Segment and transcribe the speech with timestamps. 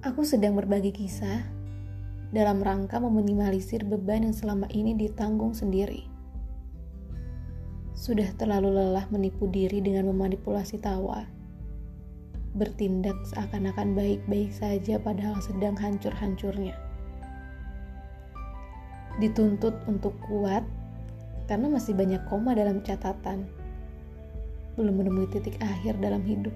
[0.00, 1.44] Aku sedang berbagi kisah
[2.32, 6.08] dalam rangka meminimalisir beban yang selama ini ditanggung sendiri.
[7.92, 11.28] Sudah terlalu lelah menipu diri dengan memanipulasi tawa.
[12.56, 16.72] Bertindak seakan-akan baik-baik saja padahal sedang hancur-hancurnya.
[19.20, 20.64] Dituntut untuk kuat
[21.50, 23.50] karena masih banyak koma dalam catatan.
[24.78, 26.54] Belum menemui titik akhir dalam hidup.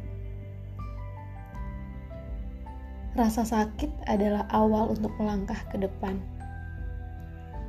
[3.18, 6.22] Rasa sakit adalah awal untuk melangkah ke depan.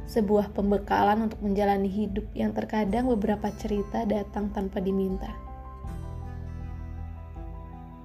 [0.05, 5.33] Sebuah pembekalan untuk menjalani hidup yang terkadang beberapa cerita datang tanpa diminta.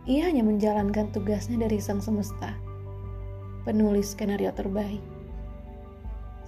[0.09, 2.56] Ia hanya menjalankan tugasnya dari sang semesta,
[3.69, 5.05] penulis skenario terbaik.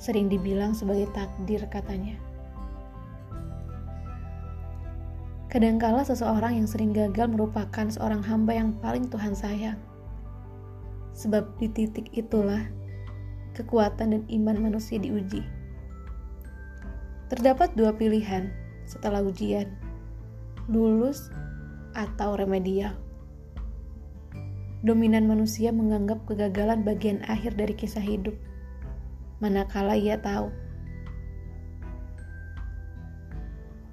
[0.00, 2.31] Sering dibilang sebagai takdir katanya.
[5.52, 9.76] Kadangkala seseorang yang sering gagal merupakan seorang hamba yang paling Tuhan sayang
[11.12, 12.72] Sebab di titik itulah
[13.52, 15.44] kekuatan dan iman manusia diuji.
[17.28, 18.48] Terdapat dua pilihan
[18.88, 19.68] setelah ujian,
[20.72, 21.28] lulus
[21.92, 22.96] atau remedial.
[24.80, 28.34] Dominan manusia menganggap kegagalan bagian akhir dari kisah hidup,
[29.44, 30.48] manakala ia tahu.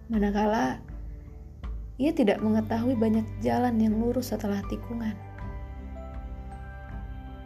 [0.07, 0.81] Manakala
[1.99, 5.13] ia tidak mengetahui banyak jalan yang lurus setelah tikungan.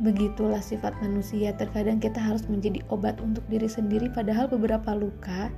[0.06, 5.50] Begitulah sifat manusia, terkadang kita harus menjadi obat untuk diri sendiri padahal beberapa luka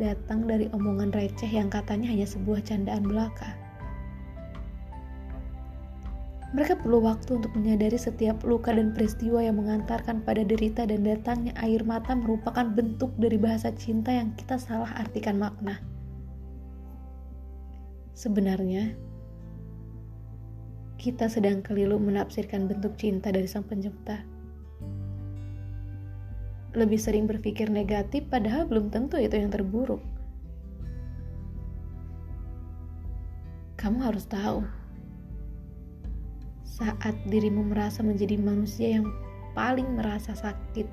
[0.00, 3.52] datang dari omongan receh yang katanya hanya sebuah candaan belaka.
[6.50, 11.54] Mereka perlu waktu untuk menyadari setiap luka dan peristiwa yang mengantarkan pada derita dan datangnya
[11.62, 15.78] air mata merupakan bentuk dari bahasa cinta yang kita salah artikan makna.
[18.14, 18.94] Sebenarnya,
[21.00, 24.20] kita sedang keliru menafsirkan bentuk cinta dari Sang Pencipta.
[26.76, 30.04] Lebih sering berpikir negatif, padahal belum tentu itu yang terburuk.
[33.80, 34.60] Kamu harus tahu,
[36.68, 39.08] saat dirimu merasa menjadi manusia yang
[39.56, 40.84] paling merasa sakit,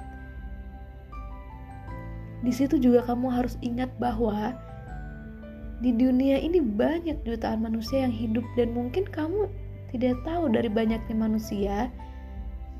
[2.45, 4.55] di situ juga kamu harus ingat bahwa
[5.77, 9.45] di dunia ini banyak jutaan manusia yang hidup dan mungkin kamu
[9.93, 11.93] tidak tahu dari banyaknya manusia,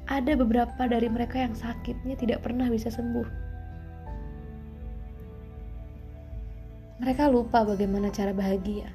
[0.10, 3.28] ada beberapa dari mereka yang sakitnya tidak pernah bisa sembuh.
[6.98, 8.90] Mereka lupa bagaimana cara bahagia.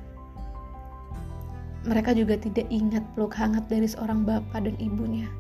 [1.87, 5.31] Mereka juga tidak ingat peluk hangat dari seorang bapak dan ibunya.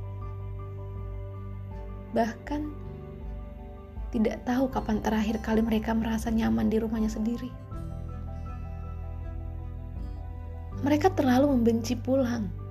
[2.14, 2.62] Bahkan
[4.14, 7.61] tidak tahu kapan terakhir kali mereka merasa nyaman di rumahnya sendiri.
[10.82, 12.62] Mereka terlalu membenci pulang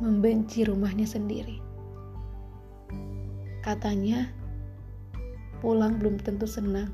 [0.00, 1.60] membenci rumahnya sendiri.
[3.60, 4.32] Katanya,
[5.60, 6.88] pulang belum tentu senang.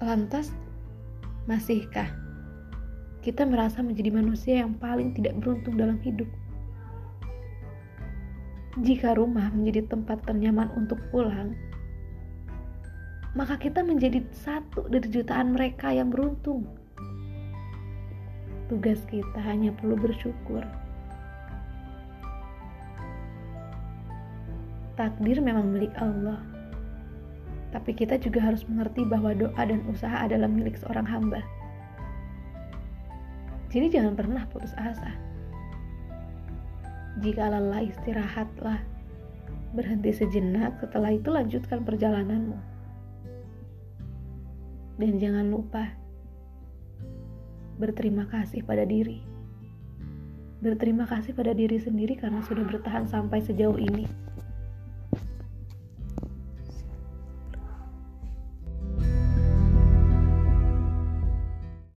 [0.00, 0.48] Lantas,
[1.44, 2.08] masihkah
[3.20, 6.26] kita merasa menjadi manusia yang paling tidak beruntung dalam hidup?
[8.80, 11.52] Jika rumah menjadi tempat ternyaman untuk pulang,
[13.36, 16.64] maka kita menjadi satu dari jutaan mereka yang beruntung
[18.68, 20.60] Tugas kita hanya perlu bersyukur.
[24.92, 26.44] Takdir memang milik Allah.
[27.72, 31.40] Tapi kita juga harus mengerti bahwa doa dan usaha adalah milik seorang hamba.
[33.72, 35.16] Jadi jangan pernah putus asa.
[37.24, 38.80] Jika lelah istirahatlah.
[39.68, 42.56] Berhenti sejenak, setelah itu lanjutkan perjalananmu.
[44.96, 45.92] Dan jangan lupa,
[47.78, 49.22] berterima kasih pada diri.
[50.58, 54.27] Berterima kasih pada diri sendiri karena sudah bertahan sampai sejauh ini.